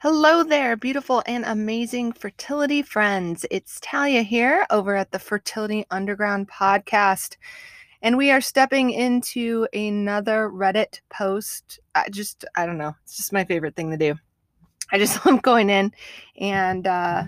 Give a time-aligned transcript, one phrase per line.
[0.00, 3.44] Hello there, beautiful and amazing fertility friends.
[3.50, 7.36] It's Talia here over at the Fertility Underground podcast.
[8.00, 11.80] And we are stepping into another Reddit post.
[11.96, 14.14] I just, I don't know, it's just my favorite thing to do.
[14.92, 15.90] I just love going in
[16.40, 17.24] and uh,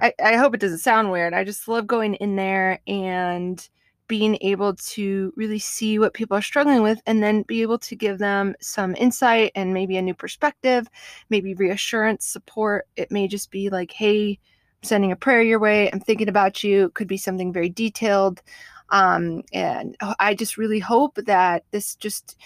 [0.00, 1.32] I, I hope it doesn't sound weird.
[1.32, 3.68] I just love going in there and
[4.12, 7.96] being able to really see what people are struggling with and then be able to
[7.96, 10.86] give them some insight and maybe a new perspective,
[11.30, 12.86] maybe reassurance, support.
[12.94, 15.90] It may just be like, hey, I'm sending a prayer your way.
[15.90, 16.84] I'm thinking about you.
[16.84, 18.42] It could be something very detailed.
[18.90, 22.36] Um, and I just really hope that this just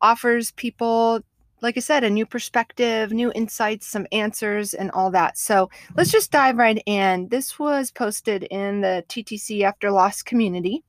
[0.00, 1.22] offers people
[1.60, 5.36] like I said, a new perspective, new insights, some answers, and all that.
[5.36, 7.28] So let's just dive right in.
[7.28, 10.82] This was posted in the TTC After Loss community.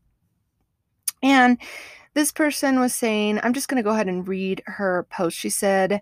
[1.23, 1.57] And
[2.13, 5.37] this person was saying, I'm just going to go ahead and read her post.
[5.37, 6.01] She said,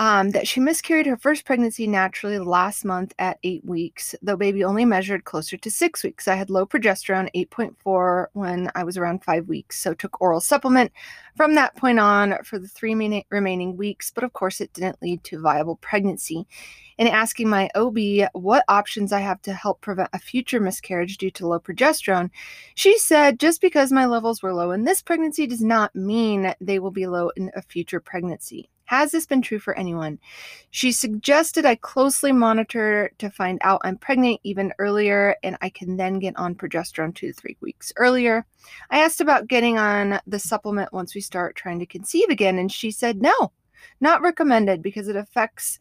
[0.00, 4.64] um, that she miscarried her first pregnancy naturally last month at eight weeks, though baby
[4.64, 6.26] only measured closer to six weeks.
[6.26, 10.90] I had low progesterone, 8.4, when I was around five weeks, so took oral supplement
[11.36, 12.94] from that point on for the three
[13.30, 16.46] remaining weeks, but of course it didn't lead to viable pregnancy.
[16.96, 21.30] In asking my OB what options I have to help prevent a future miscarriage due
[21.32, 22.30] to low progesterone,
[22.74, 26.78] she said just because my levels were low in this pregnancy does not mean they
[26.78, 28.70] will be low in a future pregnancy.
[28.90, 30.18] Has this been true for anyone?
[30.72, 35.96] She suggested I closely monitor to find out I'm pregnant even earlier and I can
[35.96, 38.44] then get on progesterone two to three weeks earlier.
[38.90, 42.72] I asked about getting on the supplement once we start trying to conceive again, and
[42.72, 43.52] she said no,
[44.00, 45.78] not recommended because it affects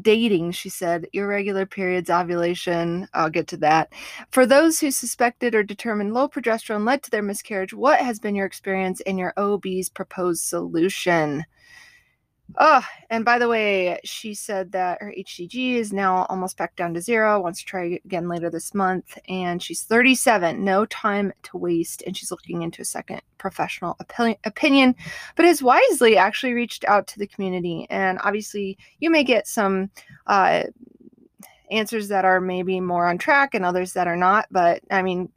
[0.00, 3.06] dating, she said, irregular periods, ovulation.
[3.14, 3.92] I'll get to that.
[4.32, 8.34] For those who suspected or determined low progesterone led to their miscarriage, what has been
[8.34, 11.44] your experience and your OB's proposed solution?
[12.58, 16.92] Oh, and by the way, she said that her HCG is now almost back down
[16.94, 17.40] to zero.
[17.40, 19.16] Wants to try again later this month.
[19.28, 22.02] And she's 37, no time to waste.
[22.06, 23.96] And she's looking into a second professional
[24.44, 24.94] opinion,
[25.34, 27.86] but has wisely actually reached out to the community.
[27.88, 29.90] And obviously, you may get some
[30.26, 30.64] uh,
[31.70, 34.46] answers that are maybe more on track and others that are not.
[34.50, 35.30] But I mean,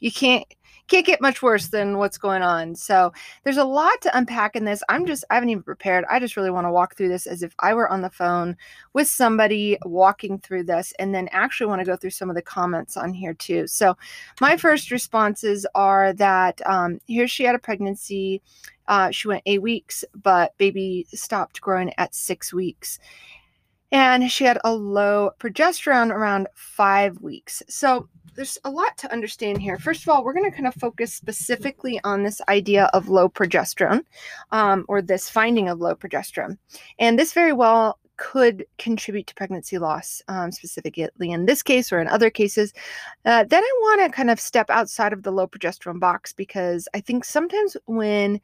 [0.00, 0.46] you can't
[0.88, 2.74] can't get much worse than what's going on.
[2.74, 3.12] So
[3.44, 4.82] there's a lot to unpack in this.
[4.88, 6.04] I'm just, I haven't even prepared.
[6.10, 8.56] I just really want to walk through this as if I were on the phone
[8.94, 12.42] with somebody walking through this and then actually want to go through some of the
[12.42, 13.66] comments on here too.
[13.66, 13.96] So
[14.40, 18.42] my first responses are that um, here she had a pregnancy.
[18.88, 22.98] Uh, she went eight weeks, but baby stopped growing at six weeks
[23.92, 27.62] and she had a low progesterone around five weeks.
[27.68, 29.78] So there's a lot to understand here.
[29.78, 33.28] First of all, we're going to kind of focus specifically on this idea of low
[33.28, 34.02] progesterone
[34.52, 36.56] um, or this finding of low progesterone.
[37.00, 42.00] And this very well could contribute to pregnancy loss, um, specifically in this case or
[42.00, 42.72] in other cases.
[43.24, 46.86] Uh, then I want to kind of step outside of the low progesterone box because
[46.94, 48.40] I think sometimes when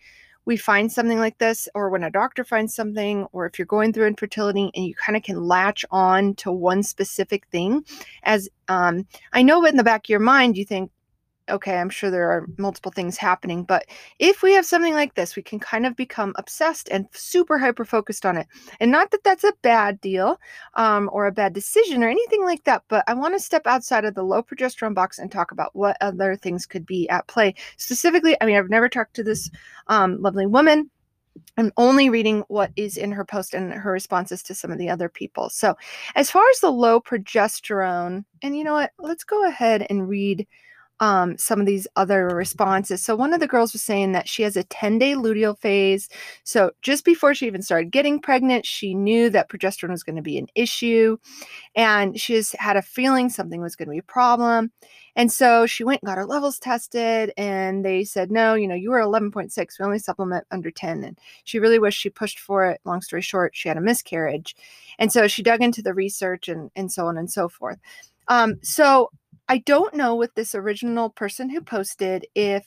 [0.46, 3.92] we find something like this, or when a doctor finds something, or if you're going
[3.92, 7.84] through infertility and you kind of can latch on to one specific thing,
[8.24, 10.90] as um, I know in the back of your mind, you think,
[11.50, 13.86] okay, I'm sure there are multiple things happening, but
[14.18, 17.84] if we have something like this, we can kind of become obsessed and super hyper
[17.84, 18.46] focused on it.
[18.80, 20.40] And not that that's a bad deal
[20.74, 24.04] um, or a bad decision or anything like that, but I want to step outside
[24.04, 27.54] of the low progesterone box and talk about what other things could be at play.
[27.76, 29.50] Specifically, I mean, I've never talked to this
[29.88, 30.90] um, lovely woman.
[31.56, 34.88] I'm only reading what is in her post and her responses to some of the
[34.88, 35.50] other people.
[35.50, 35.74] So,
[36.14, 40.46] as far as the low progesterone, and you know what, let's go ahead and read
[41.00, 43.02] um, some of these other responses.
[43.02, 46.08] So one of the girls was saying that she has a 10 day luteal phase.
[46.44, 50.22] So just before she even started getting pregnant, she knew that progesterone was going to
[50.22, 51.16] be an issue.
[51.74, 54.70] And she just had a feeling something was going to be a problem.
[55.16, 58.74] And so she went and got her levels tested, and they said, No, you know,
[58.74, 59.78] you were 11.6.
[59.78, 61.04] We only supplement under 10.
[61.04, 62.80] And she really wished she pushed for it.
[62.84, 64.56] Long story short, she had a miscarriage.
[64.98, 67.78] And so she dug into the research and, and so on and so forth.
[68.28, 69.10] Um, so
[69.48, 72.64] I don't know with this original person who posted if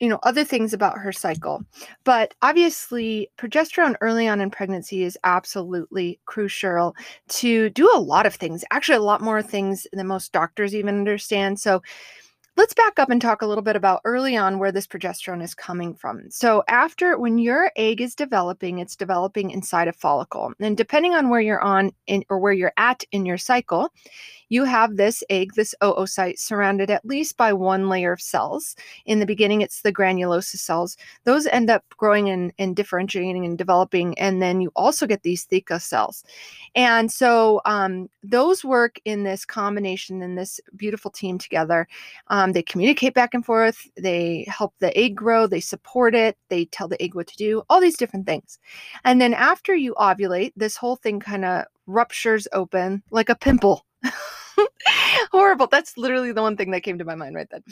[0.00, 1.60] you know other things about her cycle
[2.04, 6.94] but obviously progesterone early on in pregnancy is absolutely crucial
[7.28, 10.98] to do a lot of things actually a lot more things than most doctors even
[10.98, 11.82] understand so
[12.58, 15.54] let's back up and talk a little bit about early on where this progesterone is
[15.54, 16.28] coming from.
[16.28, 20.52] So, after when your egg is developing, it's developing inside a follicle.
[20.58, 23.90] And depending on where you're on in, or where you're at in your cycle,
[24.48, 28.76] you have this egg, this oocyte, surrounded at least by one layer of cells.
[29.06, 30.96] In the beginning, it's the granulosa cells.
[31.24, 34.18] Those end up growing and, and differentiating and developing.
[34.18, 36.24] And then you also get these theca cells.
[36.74, 41.86] And so um, those work in this combination, in this beautiful team together.
[42.28, 43.88] Um, they communicate back and forth.
[43.96, 45.46] They help the egg grow.
[45.46, 46.36] They support it.
[46.48, 48.58] They tell the egg what to do, all these different things.
[49.04, 53.84] And then after you ovulate, this whole thing kind of ruptures open like a pimple.
[55.32, 55.66] Horrible.
[55.66, 57.62] That's literally the one thing that came to my mind right then.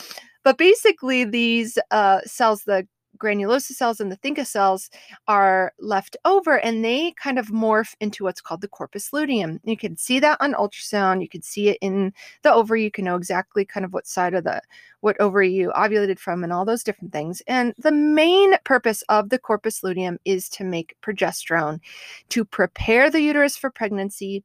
[0.44, 2.86] But basically, these uh, cells, the
[3.16, 4.90] granulosa cells and the theca cells
[5.26, 9.60] are left over and they kind of morph into what's called the corpus luteum.
[9.64, 11.22] You can see that on ultrasound.
[11.22, 12.12] You can see it in
[12.42, 12.84] the ovary.
[12.84, 14.60] You can know exactly kind of what side of the
[15.00, 17.42] what ovary you ovulated from and all those different things.
[17.46, 21.80] And the main purpose of the corpus luteum is to make progesterone,
[22.30, 24.42] to prepare the uterus for pregnancy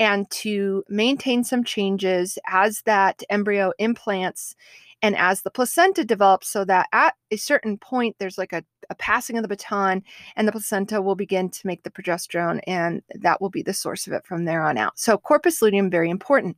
[0.00, 4.56] and to maintain some changes as that embryo implants
[5.02, 8.94] and as the placenta develops so that at a certain point there's like a, a,
[8.96, 10.02] passing of the baton
[10.36, 14.06] and the placenta will begin to make the progesterone and that will be the source
[14.06, 14.98] of it from there on out.
[14.98, 16.56] So corpus luteum very important.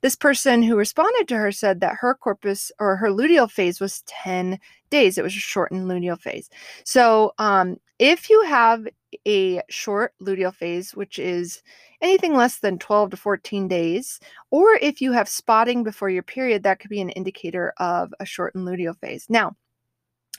[0.00, 4.02] This person who responded to her said that her corpus or her luteal phase was
[4.06, 4.58] 10
[4.92, 6.48] days it was a shortened luteal phase
[6.84, 8.86] so um, if you have
[9.28, 11.62] a short luteal phase, which is
[12.00, 14.18] anything less than 12 to 14 days,
[14.50, 18.26] or if you have spotting before your period, that could be an indicator of a
[18.26, 19.26] shortened luteal phase.
[19.28, 19.56] Now,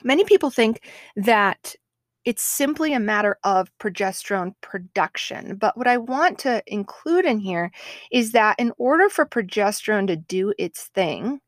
[0.03, 0.81] many people think
[1.15, 1.75] that
[2.25, 5.55] it's simply a matter of progesterone production.
[5.55, 7.71] But what I want to include in here
[8.11, 11.39] is that in order for progesterone to do its thing,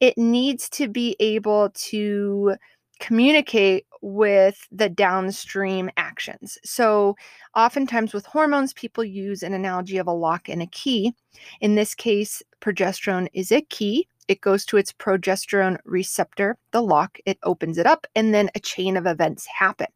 [0.00, 2.56] it needs to be able to
[3.00, 6.58] communicate with the downstream actions.
[6.64, 7.16] So,
[7.54, 11.12] oftentimes with hormones, people use an analogy of a lock and a key.
[11.60, 17.18] In this case, progesterone is a key it goes to its progesterone receptor, the lock,
[17.26, 19.86] it opens it up, and then a chain of events happen.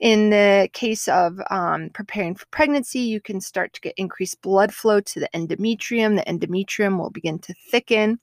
[0.00, 4.72] In the case of um, preparing for pregnancy, you can start to get increased blood
[4.72, 6.16] flow to the endometrium.
[6.16, 8.18] The endometrium will begin to thicken.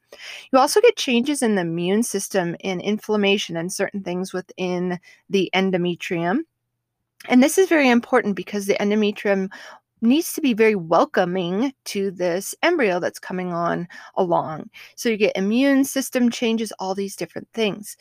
[0.52, 5.50] You also get changes in the immune system and inflammation and certain things within the
[5.54, 6.40] endometrium.
[7.28, 9.50] And this is very important because the endometrium
[10.02, 14.70] needs to be very welcoming to this embryo that's coming on along.
[14.96, 17.98] So you get immune system changes, all these different things.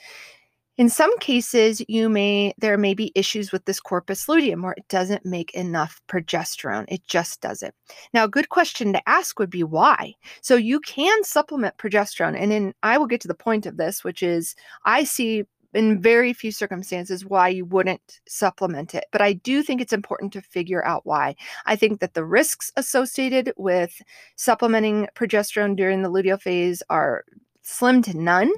[0.78, 4.86] In some cases, you may there may be issues with this corpus luteum where it
[4.88, 6.84] doesn't make enough progesterone.
[6.86, 7.74] It just doesn't.
[8.14, 10.14] Now, a good question to ask would be why.
[10.40, 14.04] So you can supplement progesterone, and then I will get to the point of this,
[14.04, 14.54] which is
[14.84, 15.42] I see
[15.74, 19.04] in very few circumstances why you wouldn't supplement it.
[19.12, 21.36] But I do think it's important to figure out why.
[21.66, 24.00] I think that the risks associated with
[24.36, 27.24] supplementing progesterone during the luteal phase are
[27.62, 28.50] slim to none.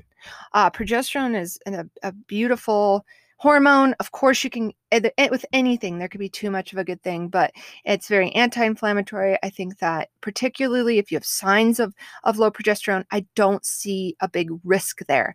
[0.53, 3.05] Uh, progesterone is a, a beautiful
[3.41, 6.79] hormone of course you can eh, eh, with anything there could be too much of
[6.79, 7.51] a good thing but
[7.87, 13.03] it's very anti-inflammatory i think that particularly if you have signs of of low progesterone
[13.13, 15.35] i don't see a big risk there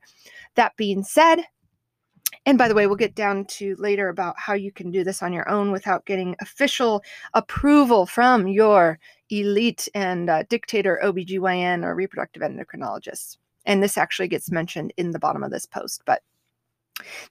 [0.53, 1.37] that being said
[2.45, 5.23] and by the way, we'll get down to later about how you can do this
[5.23, 7.03] on your own without getting official
[7.33, 8.99] approval from your
[9.31, 13.37] elite and uh, dictator OBGYN or reproductive endocrinologist.
[13.65, 16.03] And this actually gets mentioned in the bottom of this post.
[16.05, 16.21] But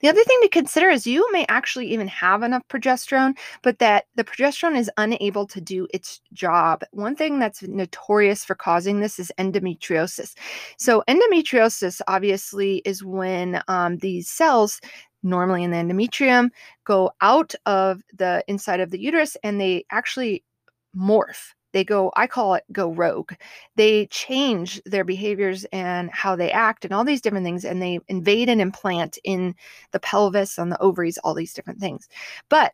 [0.01, 4.05] the other thing to consider is you may actually even have enough progesterone, but that
[4.15, 6.83] the progesterone is unable to do its job.
[6.91, 10.35] One thing that's notorious for causing this is endometriosis.
[10.77, 14.79] So, endometriosis obviously is when um, these cells,
[15.23, 16.49] normally in the endometrium,
[16.83, 20.43] go out of the inside of the uterus and they actually
[20.95, 23.33] morph they go i call it go rogue
[23.75, 27.99] they change their behaviors and how they act and all these different things and they
[28.07, 29.53] invade and implant in
[29.91, 32.07] the pelvis on the ovaries all these different things
[32.49, 32.71] but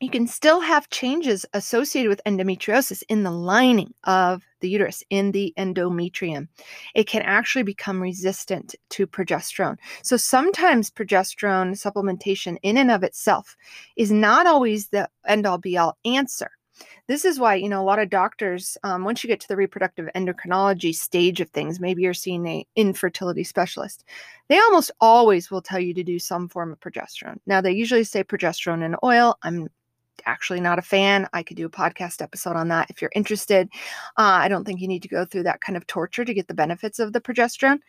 [0.00, 5.30] you can still have changes associated with endometriosis in the lining of the uterus, in
[5.30, 6.48] the endometrium.
[6.96, 9.76] It can actually become resistant to progesterone.
[10.02, 13.56] So sometimes progesterone supplementation, in and of itself,
[13.96, 16.50] is not always the end all be all answer.
[17.08, 19.56] This is why, you know, a lot of doctors, um, once you get to the
[19.56, 24.04] reproductive endocrinology stage of things, maybe you're seeing a infertility specialist,
[24.48, 27.38] they almost always will tell you to do some form of progesterone.
[27.46, 29.36] Now, they usually say progesterone in oil.
[29.42, 29.68] I'm
[30.26, 31.28] actually not a fan.
[31.32, 33.68] I could do a podcast episode on that if you're interested.
[34.18, 36.48] Uh, I don't think you need to go through that kind of torture to get
[36.48, 37.80] the benefits of the progesterone,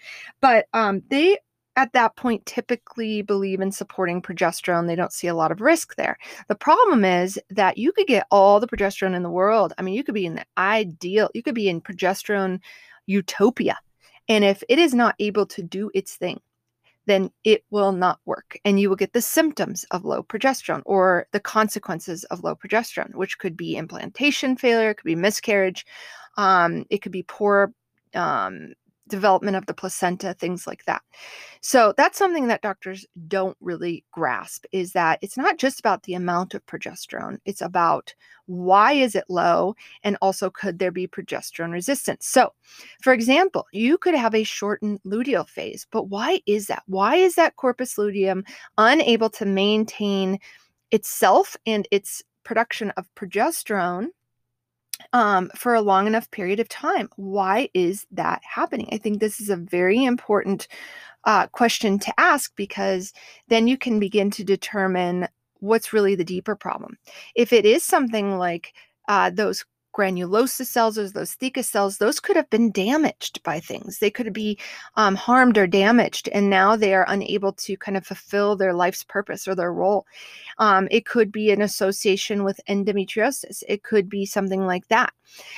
[0.41, 1.37] but um, they
[1.75, 4.87] at that point typically believe in supporting progesterone.
[4.87, 6.17] They don't see a lot of risk there.
[6.47, 9.73] The problem is that you could get all the progesterone in the world.
[9.77, 12.59] I mean, you could be in the ideal, you could be in progesterone
[13.05, 13.77] utopia.
[14.29, 16.39] And if it is not able to do its thing,
[17.05, 18.57] then it will not work.
[18.63, 23.15] And you will get the symptoms of low progesterone or the consequences of low progesterone,
[23.15, 25.85] which could be implantation failure, it could be miscarriage,
[26.37, 27.73] um, it could be poor
[28.15, 28.73] um,
[29.13, 31.03] development of the placenta, things like that.
[31.61, 36.15] So that's something that doctors don't really grasp is that it's not just about the
[36.15, 38.15] amount of progesterone, it's about
[38.47, 42.25] why is it low and also could there be progesterone resistance.
[42.25, 42.53] So,
[43.03, 46.81] for example, you could have a shortened luteal phase, but why is that?
[46.87, 48.43] Why is that corpus luteum
[48.79, 50.39] unable to maintain
[50.89, 54.07] itself and its production of progesterone
[55.13, 57.09] um, for a long enough period of time.
[57.15, 58.89] Why is that happening?
[58.91, 60.67] I think this is a very important
[61.25, 63.13] uh, question to ask because
[63.47, 65.27] then you can begin to determine
[65.59, 66.97] what's really the deeper problem.
[67.35, 68.73] If it is something like
[69.07, 73.99] uh, those granulosa cells those theca cells, those could have been damaged by things.
[73.99, 74.57] They could be
[74.95, 79.03] um, harmed or damaged, and now they are unable to kind of fulfill their life's
[79.03, 80.05] purpose or their role.
[80.59, 83.63] Um, it could be an association with endometriosis.
[83.67, 85.13] It could be something like that.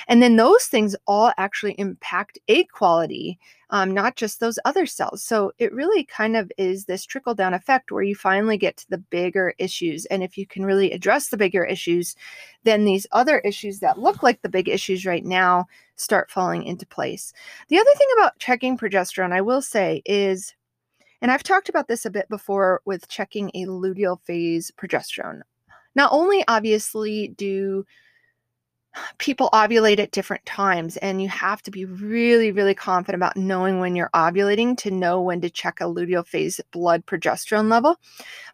[0.08, 3.38] And then those things all actually impact egg quality
[3.70, 5.22] um, not just those other cells.
[5.22, 8.90] So it really kind of is this trickle down effect where you finally get to
[8.90, 10.06] the bigger issues.
[10.06, 12.14] And if you can really address the bigger issues,
[12.64, 16.86] then these other issues that look like the big issues right now start falling into
[16.86, 17.32] place.
[17.68, 20.54] The other thing about checking progesterone, I will say, is
[21.22, 25.40] and I've talked about this a bit before with checking a luteal phase progesterone.
[25.94, 27.86] Not only obviously do
[29.18, 33.80] people ovulate at different times and you have to be really really confident about knowing
[33.80, 37.96] when you're ovulating to know when to check a luteal phase blood progesterone level.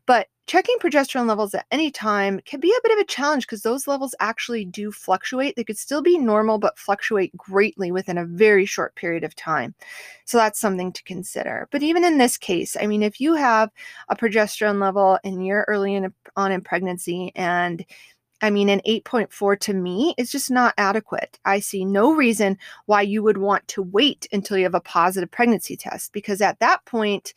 [0.06, 3.62] But checking progesterone levels at any time can be a bit of a challenge because
[3.62, 5.54] those levels actually do fluctuate.
[5.54, 9.74] They could still be normal but fluctuate greatly within a very short period of time.
[10.24, 11.68] So that's something to consider.
[11.70, 13.70] But even in this case i mean if you have
[14.08, 17.84] a progesterone level and you're early in, on in pregnancy and
[18.42, 21.38] I mean, an 8.4 to me is just not adequate.
[21.44, 25.30] I see no reason why you would want to wait until you have a positive
[25.30, 27.34] pregnancy test because at that point,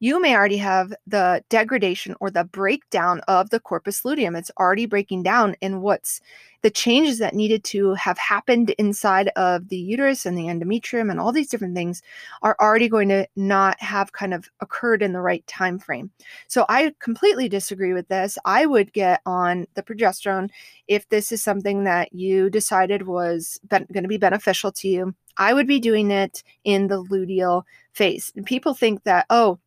[0.00, 4.36] you may already have the degradation or the breakdown of the corpus luteum.
[4.36, 6.20] It's already breaking down, and what's
[6.62, 11.20] the changes that needed to have happened inside of the uterus and the endometrium and
[11.20, 12.00] all these different things
[12.42, 16.10] are already going to not have kind of occurred in the right time frame.
[16.48, 18.38] So I completely disagree with this.
[18.46, 20.48] I would get on the progesterone
[20.88, 25.14] if this is something that you decided was going to be beneficial to you.
[25.36, 28.32] I would be doing it in the luteal phase.
[28.36, 29.58] And people think that, oh,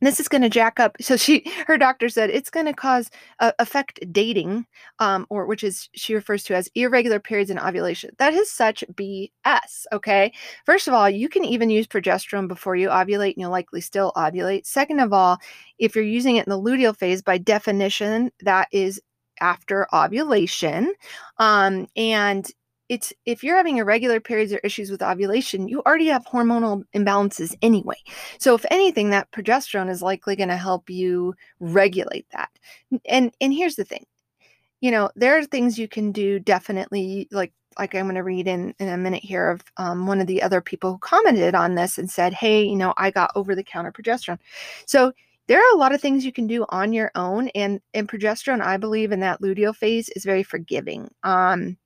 [0.00, 3.10] this is going to jack up so she her doctor said it's going to cause
[3.40, 4.66] uh, affect dating
[4.98, 8.10] um or which is she refers to as irregular periods and ovulation.
[8.18, 10.32] That is such bs okay?
[10.66, 14.12] First of all you can even use progesterone before you ovulate and you'll likely still
[14.16, 14.66] ovulate.
[14.66, 15.38] Second of all
[15.78, 19.00] if you're using it in the luteal phase by definition that is
[19.40, 20.92] after ovulation
[21.38, 22.50] um and
[22.94, 27.56] it's if you're having irregular periods or issues with ovulation, you already have hormonal imbalances
[27.60, 27.96] anyway.
[28.38, 32.50] So if anything, that progesterone is likely going to help you regulate that.
[33.06, 34.04] And and here's the thing.
[34.80, 38.46] You know, there are things you can do definitely like like I'm going to read
[38.46, 41.74] in, in a minute here of um, one of the other people who commented on
[41.74, 44.38] this and said, Hey, you know, I got over the counter progesterone.
[44.86, 45.12] So
[45.48, 47.48] there are a lot of things you can do on your own.
[47.48, 51.10] And, and progesterone, I believe in that luteal phase is very forgiving.
[51.24, 51.76] Um,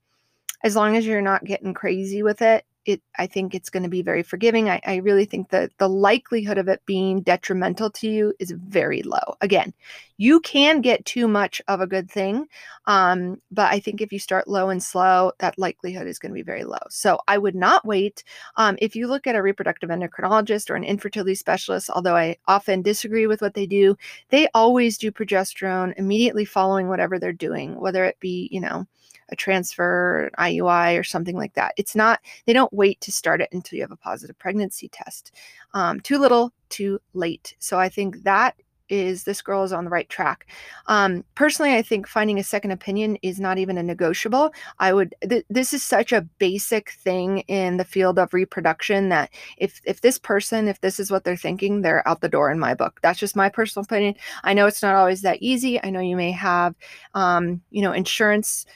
[0.63, 3.89] as long as you're not getting crazy with it, it I think it's going to
[3.89, 4.71] be very forgiving.
[4.71, 9.03] I, I really think that the likelihood of it being detrimental to you is very
[9.03, 9.37] low.
[9.43, 9.75] Again,
[10.17, 12.47] you can get too much of a good thing,
[12.87, 16.35] um, but I think if you start low and slow, that likelihood is going to
[16.35, 16.79] be very low.
[16.89, 18.25] So I would not wait.
[18.57, 22.81] Um, if you look at a reproductive endocrinologist or an infertility specialist, although I often
[22.81, 23.97] disagree with what they do,
[24.31, 28.87] they always do progesterone immediately following whatever they're doing, whether it be you know
[29.29, 31.75] a transfer, IUI, or something like that.
[31.77, 35.33] It's not, they don't wait to start it until you have a positive pregnancy test.
[35.75, 37.55] Um, too little, too late.
[37.59, 38.57] So I think that
[38.89, 40.47] is this girl is on the right track.
[40.87, 44.53] Um, personally, I think finding a second opinion is not even a negotiable.
[44.79, 45.15] I would.
[45.29, 50.01] Th- this is such a basic thing in the field of reproduction that if if
[50.01, 52.99] this person, if this is what they're thinking, they're out the door in my book.
[53.03, 54.15] That's just my personal opinion.
[54.45, 55.83] I know it's not always that easy.
[55.83, 56.75] I know you may have,
[57.15, 58.67] um, you know, insurance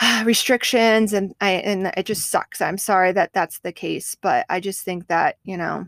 [0.24, 2.60] restrictions and I and it just sucks.
[2.60, 5.86] I'm sorry that that's the case, but I just think that, you know,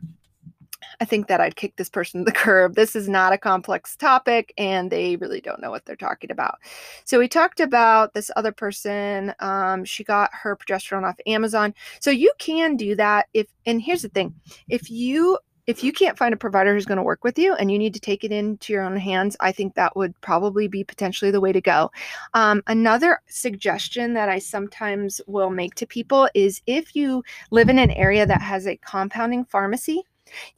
[1.00, 2.74] I think that I'd kick this person to the curb.
[2.74, 6.58] This is not a complex topic and they really don't know what they're talking about.
[7.04, 9.34] So we talked about this other person.
[9.40, 11.74] Um, she got her progesterone off Amazon.
[12.00, 14.34] So you can do that if, and here's the thing
[14.68, 17.70] if you if you can't find a provider who's going to work with you and
[17.70, 20.84] you need to take it into your own hands, I think that would probably be
[20.84, 21.90] potentially the way to go.
[22.34, 27.78] Um, another suggestion that I sometimes will make to people is if you live in
[27.78, 30.02] an area that has a compounding pharmacy,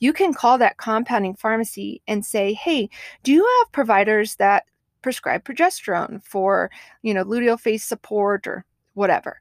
[0.00, 2.88] you can call that compounding pharmacy and say, hey,
[3.22, 4.64] do you have providers that
[5.02, 6.70] prescribe progesterone for,
[7.02, 9.40] you know, luteal phase support or whatever?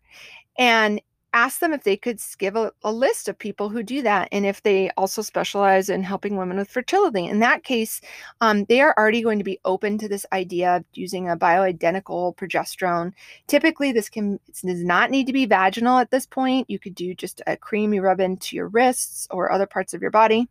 [0.58, 1.02] And
[1.36, 4.46] ask them if they could give a, a, list of people who do that and
[4.46, 7.28] if they also specialize in helping women with fertility.
[7.28, 8.00] In that case,
[8.40, 12.36] um, they are already going to be open to this idea of using a bioidentical
[12.38, 13.12] progesterone.
[13.48, 16.70] Typically, this can does not need to be vaginal at this point.
[16.70, 20.02] You could do just a cream you rub into your wrists or other parts of
[20.02, 20.48] your body.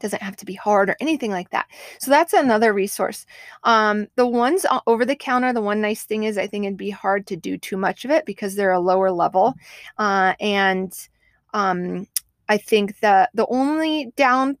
[0.00, 1.66] Doesn't have to be hard or anything like that.
[1.98, 3.26] So that's another resource.
[3.64, 6.90] Um, the ones over the counter, the one nice thing is I think it'd be
[6.90, 9.54] hard to do too much of it because they're a lower level.
[9.96, 10.92] Uh, and
[11.54, 12.06] um,
[12.48, 14.58] I think the the only down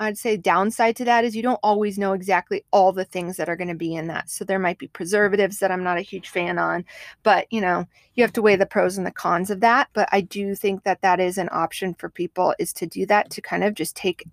[0.00, 3.50] I'd say downside to that is you don't always know exactly all the things that
[3.50, 4.30] are going to be in that.
[4.30, 6.86] So there might be preservatives that I'm not a huge fan on,
[7.22, 10.08] but you know, you have to weigh the pros and the cons of that, but
[10.10, 13.42] I do think that that is an option for people is to do that to
[13.42, 14.24] kind of just take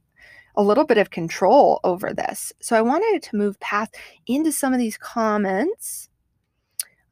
[0.57, 2.51] a little bit of control over this.
[2.59, 3.95] So I wanted to move past
[4.25, 6.09] into some of these comments.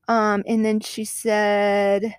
[0.07, 2.15] Um, and then she said,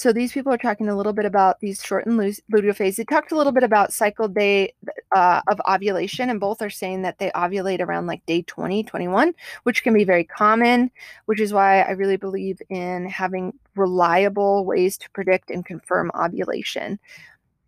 [0.00, 2.96] so these people are talking a little bit about these short shortened luteal phase.
[2.96, 4.72] They talked a little bit about cycle day
[5.14, 9.34] uh, of ovulation, and both are saying that they ovulate around like day 20, 21,
[9.64, 10.90] which can be very common,
[11.26, 16.98] which is why I really believe in having reliable ways to predict and confirm ovulation.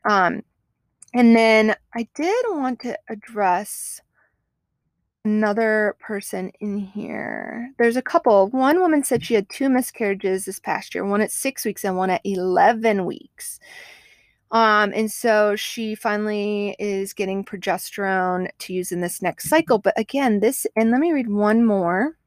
[0.07, 0.43] Um,
[1.15, 4.01] and then I did want to address
[5.25, 7.73] another person in here.
[7.79, 8.49] There's a couple.
[8.49, 11.97] One woman said she had two miscarriages this past year, one at six weeks and
[11.97, 13.61] one at 11 weeks.
[14.51, 19.79] Um, and so she finally is getting progesterone to use in this next cycle.
[19.79, 22.19] But again, this, and let me read one more.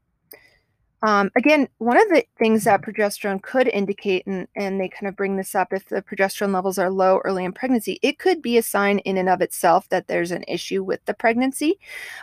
[1.06, 5.14] Um, again, one of the things that progesterone could indicate, and, and they kind of
[5.14, 8.58] bring this up if the progesterone levels are low early in pregnancy, it could be
[8.58, 11.78] a sign in and of itself that there's an issue with the pregnancy.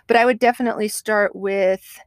[0.06, 1.98] But I would definitely start with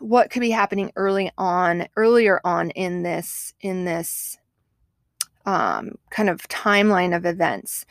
[0.00, 4.38] what could be happening early on, earlier on in this, in this
[5.44, 7.84] um, kind of timeline of events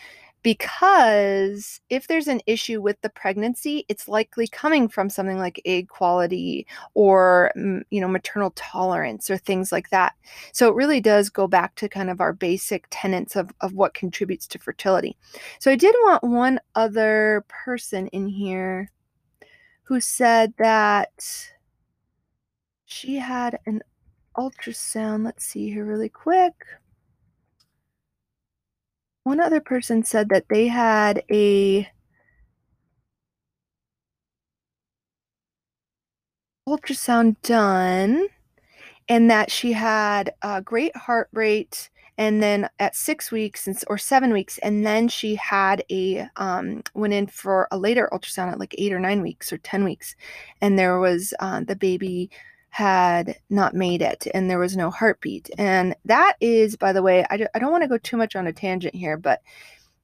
[0.44, 5.88] because if there's an issue with the pregnancy it's likely coming from something like egg
[5.88, 10.14] quality or you know maternal tolerance or things like that.
[10.54, 13.94] So it really does go back to kind of our basic tenets of, of what
[13.94, 15.18] contributes to fertility.
[15.60, 18.92] So i did want one other person in here
[19.84, 21.50] who said that
[22.86, 23.82] she had an
[24.38, 25.26] ultrasound.
[25.26, 26.54] Let's see here really quick
[29.24, 31.88] one other person said that they had a
[36.68, 38.28] ultrasound done
[39.10, 44.32] and that she had a great heart rate and then at six weeks or seven
[44.32, 48.76] weeks and then she had a um, went in for a later ultrasound at like
[48.78, 50.16] eight or nine weeks or ten weeks
[50.62, 52.30] and there was uh, the baby
[52.72, 55.50] had not made it and there was no heartbeat.
[55.58, 58.48] And that is, by the way, I, I don't want to go too much on
[58.48, 59.42] a tangent here, but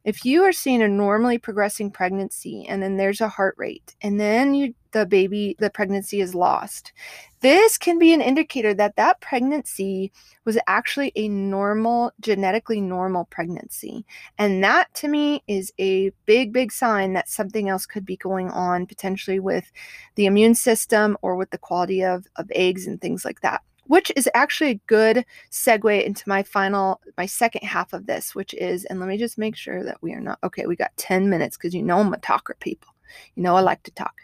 [0.03, 4.19] if you are seeing a normally progressing pregnancy and then there's a heart rate and
[4.19, 6.93] then you the baby the pregnancy is lost
[7.41, 10.11] this can be an indicator that that pregnancy
[10.45, 14.05] was actually a normal genetically normal pregnancy
[14.37, 18.49] and that to me is a big big sign that something else could be going
[18.49, 19.71] on potentially with
[20.15, 24.11] the immune system or with the quality of, of eggs and things like that which
[24.15, 28.85] is actually a good segue into my final, my second half of this, which is,
[28.85, 31.57] and let me just make sure that we are not, okay, we got 10 minutes
[31.57, 32.89] because you know I'm a talker, people.
[33.35, 34.15] You know I like to talk.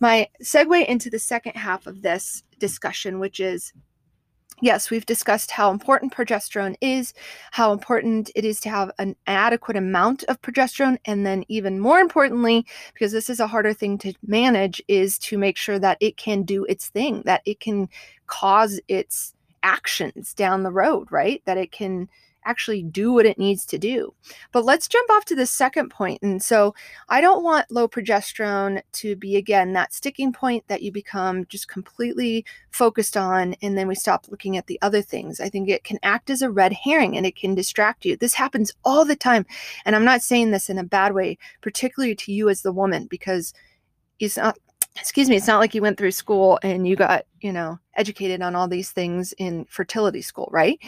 [0.00, 3.72] My segue into the second half of this discussion, which is
[4.60, 7.12] yes, we've discussed how important progesterone is,
[7.50, 10.98] how important it is to have an adequate amount of progesterone.
[11.04, 15.38] And then, even more importantly, because this is a harder thing to manage, is to
[15.38, 17.88] make sure that it can do its thing, that it can
[18.26, 21.42] cause its actions down the road, right?
[21.46, 22.08] That it can
[22.44, 24.14] actually do what it needs to do.
[24.52, 26.22] But let's jump off to the second point.
[26.22, 26.74] And so
[27.08, 31.68] I don't want low progesterone to be, again, that sticking point that you become just
[31.68, 35.40] completely focused on and then we stop looking at the other things.
[35.40, 38.16] I think it can act as a red herring and it can distract you.
[38.16, 39.46] This happens all the time.
[39.84, 43.06] And I'm not saying this in a bad way, particularly to you as the woman,
[43.06, 43.54] because
[44.18, 44.58] it's not
[44.96, 48.42] excuse me, it's not like you went through school and you got, you know, educated
[48.42, 50.78] on all these things in fertility school, right?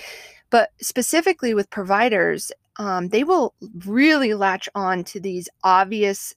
[0.50, 3.54] But specifically with providers, um, they will
[3.84, 6.34] really latch on to these obvious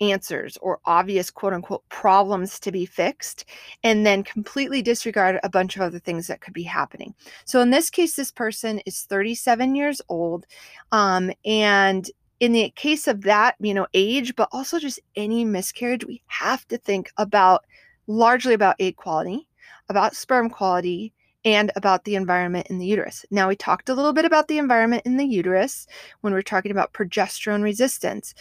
[0.00, 3.44] answers or obvious quote unquote problems to be fixed
[3.82, 7.14] and then completely disregard a bunch of other things that could be happening.
[7.44, 10.46] So in this case, this person is 37 years old.
[10.92, 16.04] Um, and in the case of that, you know, age, but also just any miscarriage,
[16.04, 17.64] we have to think about
[18.06, 19.48] largely about egg quality,
[19.88, 21.12] about sperm quality,
[21.46, 23.24] and about the environment in the uterus.
[23.30, 25.86] Now, we talked a little bit about the environment in the uterus
[26.20, 28.34] when we are talking about progesterone resistance.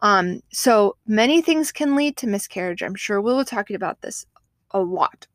[0.00, 2.82] Um, so, many things can lead to miscarriage.
[2.82, 4.24] I'm sure we will be talking about this
[4.70, 5.26] a lot.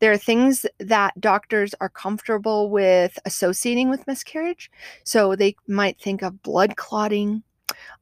[0.00, 4.68] There are things that doctors are comfortable with associating with miscarriage.
[5.04, 7.44] So, they might think of blood clotting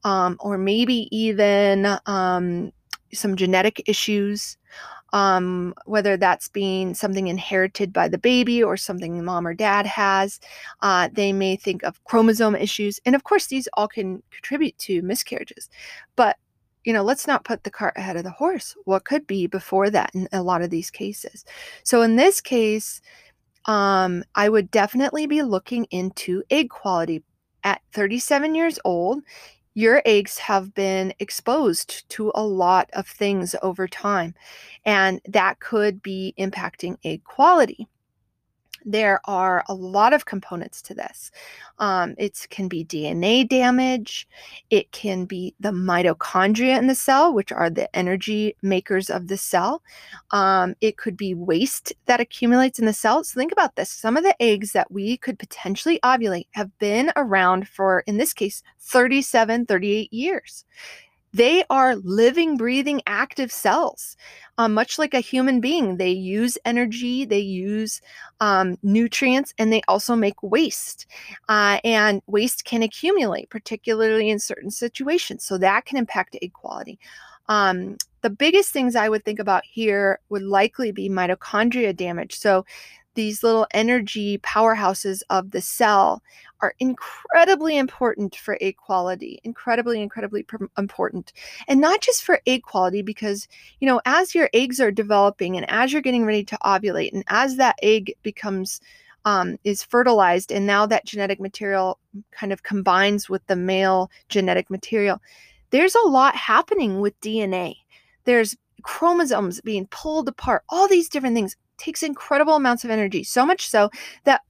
[0.03, 2.71] um, or maybe even um,
[3.13, 4.57] some genetic issues
[5.13, 10.39] um, whether that's being something inherited by the baby or something mom or dad has.
[10.81, 12.99] Uh, they may think of chromosome issues.
[13.05, 15.69] And of course, these all can contribute to miscarriages.
[16.15, 16.37] But
[16.83, 18.75] you know, let's not put the cart ahead of the horse.
[18.85, 21.45] What could be before that in a lot of these cases?
[21.83, 23.01] So, in this case,
[23.65, 27.23] um, I would definitely be looking into egg quality.
[27.63, 29.21] At 37 years old,
[29.73, 34.35] your eggs have been exposed to a lot of things over time,
[34.85, 37.87] and that could be impacting egg quality
[38.85, 41.31] there are a lot of components to this.
[41.79, 44.27] Um, it can be DNA damage,
[44.69, 49.37] it can be the mitochondria in the cell, which are the energy makers of the
[49.37, 49.81] cell.
[50.31, 53.23] Um, it could be waste that accumulates in the cell.
[53.23, 57.11] So think about this some of the eggs that we could potentially ovulate have been
[57.15, 60.65] around for, in this case, 37, 38 years.
[61.33, 64.17] They are living, breathing, active cells.
[64.57, 68.01] Um, much like a human being, they use energy, they use
[68.41, 71.07] um, nutrients, and they also make waste.
[71.47, 75.43] Uh, and waste can accumulate, particularly in certain situations.
[75.43, 76.99] So that can impact egg quality.
[77.47, 82.37] Um, the biggest things I would think about here would likely be mitochondria damage.
[82.37, 82.65] So
[83.13, 86.21] these little energy powerhouses of the cell
[86.61, 91.33] are incredibly important for egg quality incredibly incredibly pr- important.
[91.67, 93.47] And not just for egg quality because
[93.79, 97.23] you know as your eggs are developing and as you're getting ready to ovulate and
[97.27, 98.79] as that egg becomes
[99.25, 101.99] um, is fertilized and now that genetic material
[102.31, 105.21] kind of combines with the male genetic material
[105.69, 107.75] there's a lot happening with dna
[108.25, 113.45] there's chromosomes being pulled apart all these different things takes incredible amounts of energy, so
[113.45, 113.89] much so
[114.23, 114.41] that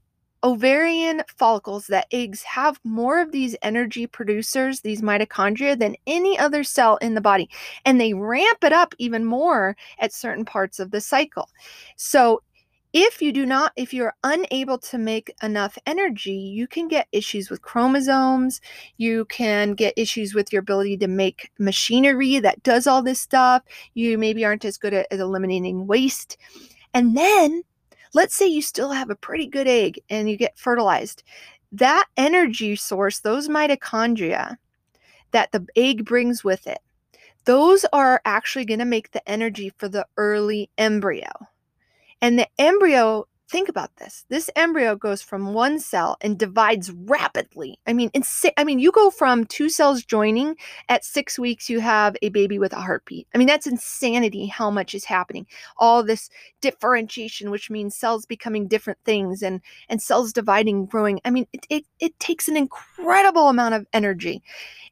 [0.44, 6.64] ovarian follicles, that eggs, have more of these energy producers, these mitochondria, than any other
[6.64, 7.50] cell in the body.
[7.86, 11.50] And they ramp it up even more at certain parts of the cycle.
[11.96, 12.42] So,
[12.94, 17.50] if you do not, if you're unable to make enough energy, you can get issues
[17.50, 18.60] with chromosomes.
[18.98, 23.64] You can get issues with your ability to make machinery that does all this stuff.
[23.94, 26.38] You maybe aren't as good at, at eliminating waste.
[26.94, 27.64] And then
[28.14, 31.24] let's say you still have a pretty good egg and you get fertilized.
[31.72, 34.58] That energy source, those mitochondria
[35.32, 36.80] that the egg brings with it,
[37.46, 41.30] those are actually going to make the energy for the early embryo.
[42.22, 44.26] And the embryo think about this.
[44.30, 47.78] This embryo goes from one cell and divides rapidly.
[47.86, 50.56] I mean, insa- I mean, you go from two cells joining
[50.88, 53.28] at 6 weeks you have a baby with a heartbeat.
[53.36, 55.46] I mean, that's insanity how much is happening.
[55.78, 56.30] All this
[56.62, 61.20] differentiation which means cells becoming different things and and cells dividing, growing.
[61.26, 64.42] I mean, it it, it takes an incredible amount of energy.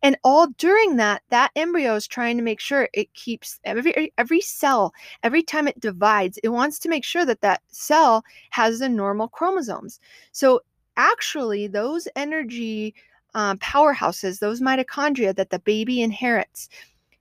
[0.01, 4.41] And all during that, that embryo is trying to make sure it keeps every every
[4.41, 4.93] cell,
[5.23, 9.27] every time it divides, it wants to make sure that that cell has the normal
[9.27, 9.99] chromosomes.
[10.31, 10.61] So
[10.97, 12.93] actually, those energy
[13.33, 16.69] um, powerhouses, those mitochondria that the baby inherits,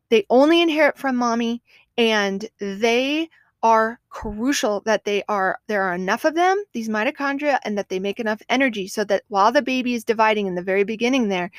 [0.08, 1.62] they only inherit from mommy,
[1.96, 3.28] and they
[3.62, 7.98] are crucial that they are there are enough of them these mitochondria and that they
[7.98, 11.50] make enough energy so that while the baby is dividing in the very beginning there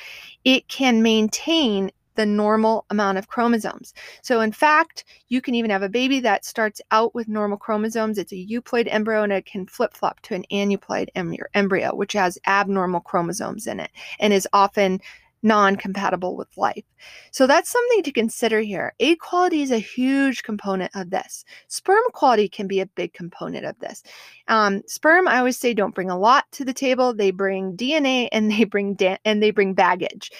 [0.44, 3.94] it can maintain the normal amount of chromosomes.
[4.22, 8.18] So, in fact, you can even have a baby that starts out with normal chromosomes.
[8.18, 11.08] It's a euploid embryo and it can flip flop to an aneuploid
[11.54, 15.00] embryo, which has abnormal chromosomes in it and is often
[15.42, 16.84] non compatible with life.
[17.30, 18.94] So that's something to consider here.
[19.00, 21.44] Egg quality is a huge component of this.
[21.68, 24.02] Sperm quality can be a big component of this.
[24.48, 27.14] Um, sperm, I always say, don't bring a lot to the table.
[27.14, 30.30] They bring DNA and they bring da- and they bring baggage.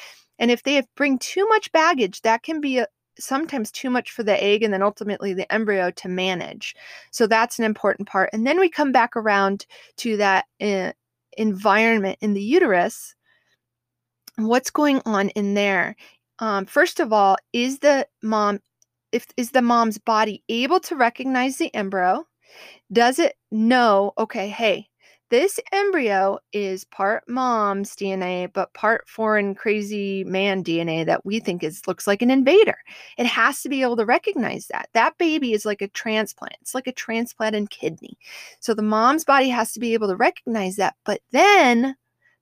[0.40, 4.24] And if they bring too much baggage, that can be a, sometimes too much for
[4.24, 6.74] the egg and then ultimately the embryo to manage.
[7.12, 8.30] So that's an important part.
[8.32, 9.66] And then we come back around
[9.98, 10.92] to that uh,
[11.36, 13.14] environment in the uterus
[14.36, 15.96] what's going on in there
[16.38, 18.58] um, first of all is the mom
[19.12, 22.26] if is the mom's body able to recognize the embryo
[22.92, 24.88] does it know okay hey
[25.30, 31.62] this embryo is part mom's dna but part foreign crazy man dna that we think
[31.62, 32.76] is looks like an invader.
[33.16, 34.88] It has to be able to recognize that.
[34.92, 36.56] That baby is like a transplant.
[36.60, 38.18] It's like a transplanted kidney.
[38.60, 40.96] So the mom's body has to be able to recognize that.
[41.04, 41.96] But then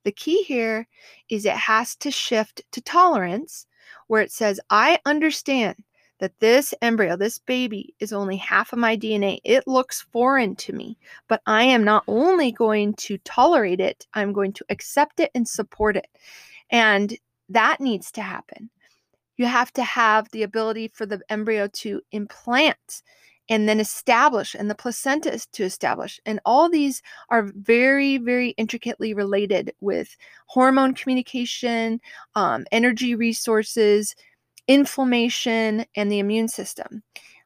[0.05, 0.87] the key here
[1.29, 3.66] is it has to shift to tolerance,
[4.07, 5.77] where it says, I understand
[6.18, 9.38] that this embryo, this baby, is only half of my DNA.
[9.44, 14.33] It looks foreign to me, but I am not only going to tolerate it, I'm
[14.33, 16.09] going to accept it and support it.
[16.70, 17.16] And
[17.48, 18.70] that needs to happen.
[19.37, 23.02] You have to have the ability for the embryo to implant
[23.48, 28.50] and then establish and the placenta is to establish and all these are very very
[28.50, 32.00] intricately related with hormone communication
[32.35, 34.14] um, energy resources
[34.68, 37.02] inflammation and the immune system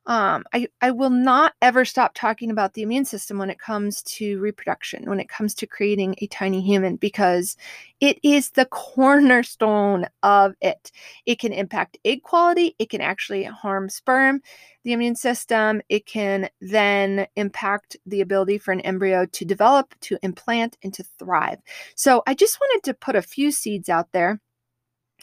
[0.07, 4.03] um, I, I will not ever stop talking about the immune system when it comes
[4.03, 7.57] to reproduction, when it comes to creating a tiny human, because
[8.01, 10.91] it is the cornerstone of it.
[11.25, 14.43] It can impact egg quality, it can actually harm sperm,
[14.83, 20.19] the immune system, it can then impact the ability for an embryo to develop, to
[20.23, 21.59] implant, and to thrive.
[21.95, 24.41] So I just wanted to put a few seeds out there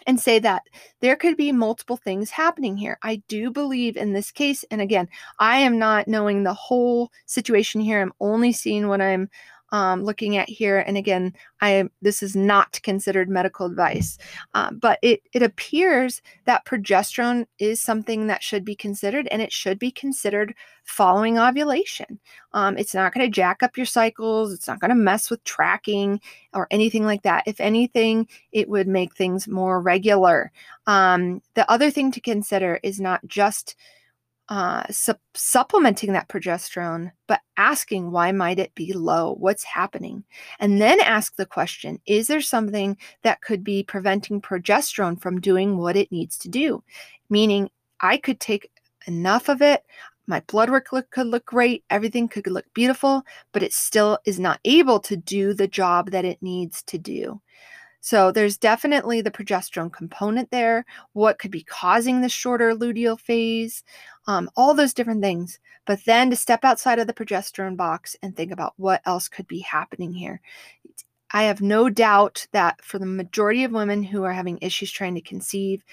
[0.07, 0.63] and say that
[1.01, 2.97] there could be multiple things happening here.
[3.03, 5.07] I do believe in this case, and again,
[5.39, 8.01] I am not knowing the whole situation here.
[8.01, 9.29] I'm only seeing what I'm
[9.71, 10.79] um, looking at here.
[10.79, 14.17] And again, I this is not considered medical advice,
[14.53, 19.51] uh, but it it appears that progesterone is something that should be considered, and it
[19.51, 20.53] should be considered
[20.83, 22.19] following ovulation.
[22.53, 24.53] Um, it's not going to jack up your cycles.
[24.53, 26.19] It's not going to mess with tracking
[26.53, 27.43] or anything like that.
[27.45, 30.51] If anything, it would make things more regular.
[30.87, 33.75] Um, the other thing to consider is not just
[34.49, 39.35] uh, su- supplementing that progesterone, but asking why might it be low?
[39.35, 40.23] What's happening?
[40.59, 45.77] And then ask the question Is there something that could be preventing progesterone from doing
[45.77, 46.83] what it needs to do?
[47.29, 47.69] Meaning,
[48.01, 48.71] I could take
[49.07, 49.83] enough of it,
[50.25, 54.39] my blood work look, could look great, everything could look beautiful, but it still is
[54.39, 57.41] not able to do the job that it needs to do.
[58.01, 60.85] So there's definitely the progesterone component there.
[61.13, 63.83] What could be causing the shorter luteal phase?
[64.27, 65.59] Um, all those different things.
[65.85, 69.47] But then to step outside of the progesterone box and think about what else could
[69.47, 70.39] be happening here.
[71.31, 75.15] I have no doubt that for the majority of women who are having issues trying
[75.15, 75.83] to conceive,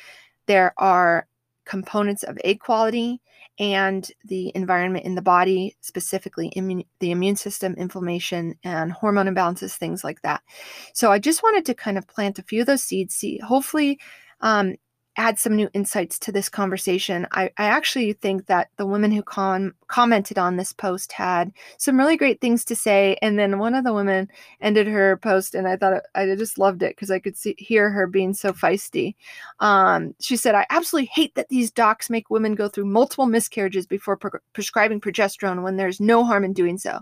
[0.46, 1.26] there are
[1.64, 3.20] components of egg quality
[3.58, 6.52] and the environment in the body, specifically
[7.00, 10.42] the immune system, inflammation, and hormone imbalances, things like that.
[10.92, 13.98] So I just wanted to kind of plant a few of those seeds, see, hopefully,
[14.40, 14.76] um,
[15.16, 17.26] add some new insights to this conversation.
[17.33, 21.98] I, I actually think that the women who con- commented on this post had some
[21.98, 23.16] really great things to say.
[23.22, 24.29] And then one of the women
[24.61, 27.90] ended her post, and I thought I just loved it because I could see hear
[27.90, 29.14] her being so feisty.
[29.61, 33.87] Um, she said, "I absolutely hate that these docs make women go through multiple miscarriages
[33.87, 37.00] before pre- prescribing progesterone when there's no harm in doing so."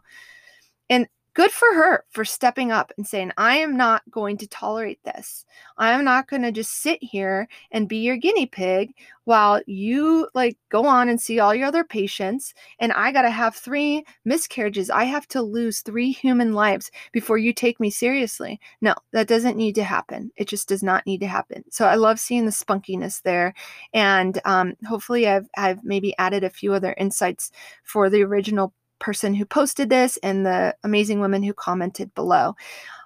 [0.90, 5.02] And good for her for stepping up and saying, I am not going to tolerate
[5.04, 5.44] this.
[5.76, 8.94] I am not going to just sit here and be your guinea pig
[9.24, 12.54] while you like go on and see all your other patients.
[12.78, 14.90] And I got to have three miscarriages.
[14.90, 18.60] I have to lose three human lives before you take me seriously.
[18.80, 20.30] No, that doesn't need to happen.
[20.36, 21.64] It just does not need to happen.
[21.70, 23.54] So I love seeing the spunkiness there.
[23.92, 27.50] And um, hopefully I've, I've maybe added a few other insights
[27.82, 32.54] for the original person who posted this and the amazing women who commented below.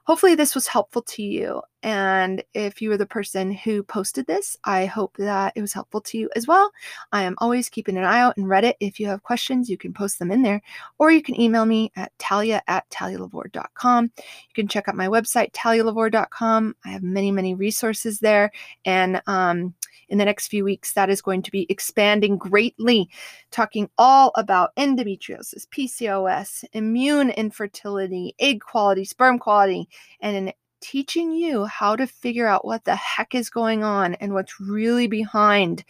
[0.04, 1.62] Hopefully, this was helpful to you.
[1.82, 6.00] And if you were the person who posted this, I hope that it was helpful
[6.02, 6.70] to you as well.
[7.12, 8.74] I am always keeping an eye out in Reddit.
[8.80, 10.60] If you have questions, you can post them in there,
[10.98, 14.04] or you can email me at talia at talialavore.com.
[14.16, 16.74] You can check out my website, talialavore.com.
[16.84, 18.50] I have many, many resources there.
[18.84, 19.74] And um,
[20.08, 23.08] in the next few weeks, that is going to be expanding greatly,
[23.50, 29.88] talking all about endometriosis, PCOS, immune infertility, egg quality, sperm quality,
[30.20, 34.34] and an teaching you how to figure out what the heck is going on and
[34.34, 35.84] what's really behind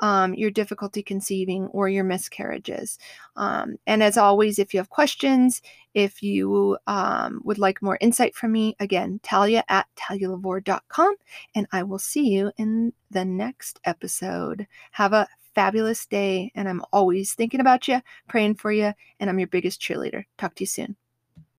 [0.00, 2.98] um, your difficulty conceiving or your miscarriages.
[3.36, 5.62] Um, and as always, if you have questions,
[5.94, 11.14] if you um, would like more insight from me, again, talia at talialavore.com,
[11.54, 14.66] and I will see you in the next episode.
[14.92, 19.38] Have a fabulous day, and I'm always thinking about you, praying for you, and I'm
[19.38, 20.24] your biggest cheerleader.
[20.36, 20.96] Talk to you soon.